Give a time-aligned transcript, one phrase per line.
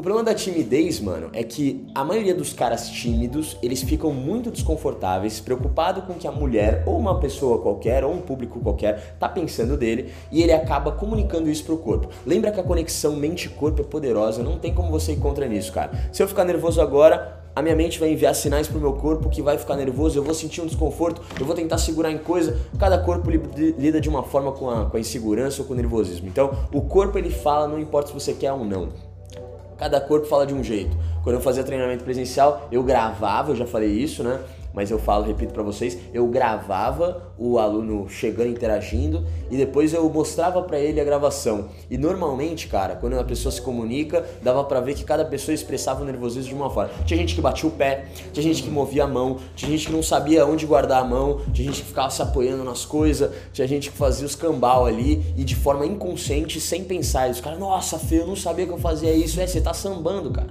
[0.00, 4.50] O problema da timidez, mano, é que a maioria dos caras tímidos, eles ficam muito
[4.50, 9.28] desconfortáveis, preocupado com que a mulher ou uma pessoa qualquer ou um público qualquer tá
[9.28, 12.08] pensando dele e ele acaba comunicando isso pro corpo.
[12.24, 15.90] Lembra que a conexão mente-corpo é poderosa, não tem como você ir contra nisso, cara.
[16.10, 19.42] Se eu ficar nervoso agora, a minha mente vai enviar sinais pro meu corpo que
[19.42, 22.58] vai ficar nervoso, eu vou sentir um desconforto, eu vou tentar segurar em coisa.
[22.78, 26.28] Cada corpo lida de uma forma com a, com a insegurança ou com o nervosismo.
[26.28, 28.88] Então, o corpo ele fala, não importa se você quer ou não.
[29.76, 30.96] Cada corpo fala de um jeito.
[31.22, 34.40] Quando eu fazia treinamento presencial, eu gravava, eu já falei isso, né?
[34.72, 40.08] mas eu falo, repito para vocês, eu gravava o aluno chegando, interagindo e depois eu
[40.08, 41.68] mostrava para ele a gravação.
[41.90, 46.02] E normalmente, cara, quando a pessoa se comunica, dava para ver que cada pessoa expressava
[46.02, 46.90] o nervosismo de uma forma.
[47.04, 49.92] Tinha gente que batia o pé, tinha gente que movia a mão, tinha gente que
[49.92, 53.66] não sabia onde guardar a mão, tinha gente que ficava se apoiando nas coisas, tinha
[53.66, 57.28] gente que fazia os cambal ali e de forma inconsciente, sem pensar.
[57.28, 59.40] E os caras, nossa, Fê, eu não sabia que eu fazia isso.
[59.40, 60.48] É, você tá sambando, cara.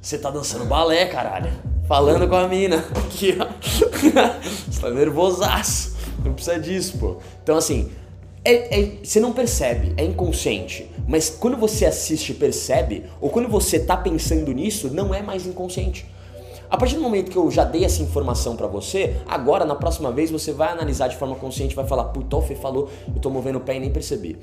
[0.00, 1.50] Você tá dançando balé, caralho
[1.88, 2.84] falando com a mina.
[2.94, 3.48] Aqui, ó.
[4.70, 5.96] Você tá nervosaço.
[6.22, 7.16] Não precisa disso, pô.
[7.42, 7.90] Então, assim,
[8.44, 10.90] é, é, você não percebe, é inconsciente.
[11.06, 15.46] Mas quando você assiste e percebe, ou quando você tá pensando nisso, não é mais
[15.46, 16.04] inconsciente.
[16.70, 20.12] A partir do momento que eu já dei essa informação para você, agora na próxima
[20.12, 23.30] vez você vai analisar de forma consciente, vai falar, puta, o Fê falou, eu tô
[23.30, 24.38] movendo o pé e nem percebi.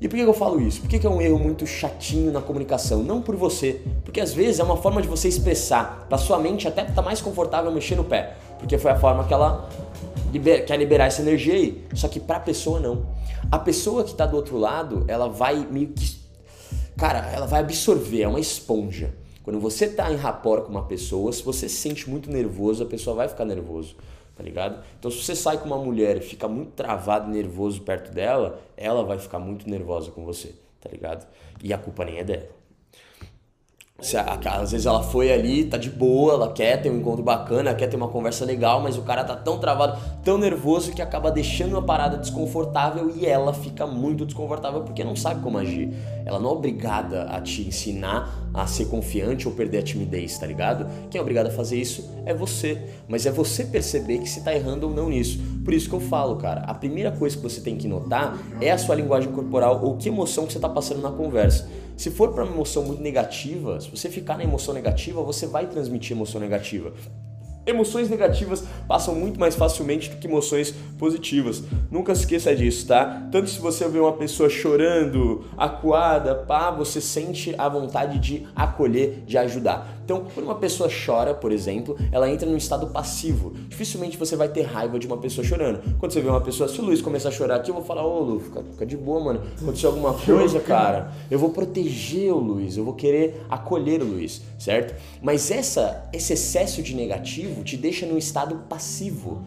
[0.00, 0.80] E por que eu falo isso?
[0.80, 3.02] Por que é um erro muito chatinho na comunicação?
[3.02, 6.68] Não por você, porque às vezes é uma forma de você expressar, pra sua mente
[6.68, 9.68] até tá mais confortável mexer no pé, porque foi a forma que ela
[10.32, 11.84] liber, quer liberar essa energia aí.
[11.94, 13.06] Só que pra pessoa não.
[13.50, 16.16] A pessoa que tá do outro lado, ela vai meio que.
[16.96, 19.12] Cara, ela vai absorver, é uma esponja.
[19.46, 22.86] Quando você está em rapport com uma pessoa, se você se sente muito nervoso, a
[22.86, 23.94] pessoa vai ficar nervoso,
[24.34, 24.84] tá ligado?
[24.98, 29.04] Então se você sai com uma mulher e fica muito travado, nervoso perto dela, ela
[29.04, 31.24] vai ficar muito nervosa com você, tá ligado?
[31.62, 32.48] E a culpa nem é dela.
[33.98, 37.74] Se, às vezes ela foi ali, tá de boa, ela quer ter um encontro bacana,
[37.74, 41.30] quer ter uma conversa legal, mas o cara tá tão travado, tão nervoso que acaba
[41.30, 45.94] deixando a parada desconfortável e ela fica muito desconfortável porque não sabe como agir.
[46.26, 50.46] Ela não é obrigada a te ensinar a ser confiante ou perder a timidez, tá
[50.46, 50.86] ligado?
[51.08, 54.54] Quem é obrigado a fazer isso é você, mas é você perceber que se tá
[54.54, 55.38] errando ou não nisso.
[55.64, 58.70] Por isso que eu falo, cara, a primeira coisa que você tem que notar é
[58.70, 61.66] a sua linguagem corporal ou que emoção que você tá passando na conversa.
[61.96, 65.66] Se for para uma emoção muito negativa, se você ficar na emoção negativa, você vai
[65.66, 66.92] transmitir emoção negativa.
[67.66, 71.64] Emoções negativas passam muito mais facilmente do que emoções positivas.
[71.90, 73.28] Nunca se esqueça disso, tá?
[73.32, 79.24] Tanto se você vê uma pessoa chorando, acuada, pá, você sente a vontade de acolher,
[79.26, 79.96] de ajudar.
[80.04, 83.52] Então, quando uma pessoa chora, por exemplo, ela entra num estado passivo.
[83.68, 85.80] Dificilmente você vai ter raiva de uma pessoa chorando.
[85.98, 88.06] Quando você vê uma pessoa, se o Luiz começar a chorar aqui, eu vou falar,
[88.06, 89.42] ô Lu, fica, fica de boa, mano.
[89.60, 91.10] Aconteceu alguma coisa, cara.
[91.28, 94.94] Eu vou proteger o Luiz, eu vou querer acolher o Luiz, certo?
[95.20, 99.44] Mas essa, esse excesso de negativo te deixa num estado passivo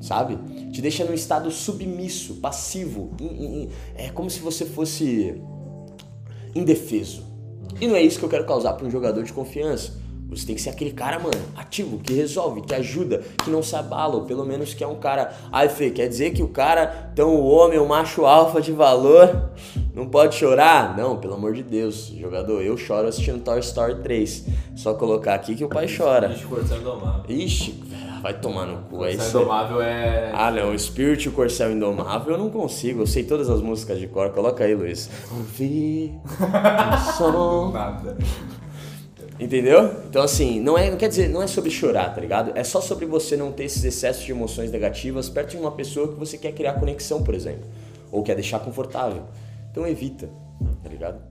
[0.00, 0.38] sabe?
[0.72, 3.10] Te deixa num estado submisso, passivo.
[3.94, 5.40] É como se você fosse
[6.54, 7.24] indefeso.
[7.80, 9.99] E não é isso que eu quero causar para um jogador de confiança.
[10.30, 13.74] Você tem que ser aquele cara, mano, ativo, que resolve, que ajuda, que não se
[13.74, 15.32] abala, ou pelo menos que é um cara.
[15.50, 19.50] Ai, Fê, quer dizer que o cara, então o homem, o macho alfa de valor,
[19.92, 20.96] não pode chorar?
[20.96, 24.46] Não, pelo amor de Deus, jogador, eu choro assistindo Toy Story 3.
[24.76, 26.32] Só colocar aqui que o pai chora.
[27.28, 27.82] Ixi,
[28.22, 29.02] vai tomar no cu.
[29.02, 29.36] Aí cê...
[29.36, 30.30] Indomável é.
[30.34, 30.76] Ah, não.
[30.78, 33.02] Spirit o Corcel Indomável eu não consigo.
[33.02, 34.30] Eu sei todas as músicas de cor.
[34.30, 35.10] Coloca aí, Luiz.
[35.30, 37.72] Ouvir o som.
[37.74, 38.16] Nada.
[39.40, 39.90] Entendeu?
[40.06, 42.52] Então, assim, não, é, não quer dizer, não é sobre chorar, tá ligado?
[42.54, 46.08] É só sobre você não ter esses excessos de emoções negativas perto de uma pessoa
[46.08, 47.64] que você quer criar conexão, por exemplo.
[48.12, 49.22] Ou quer deixar confortável.
[49.70, 50.28] Então, evita,
[50.82, 51.29] tá ligado?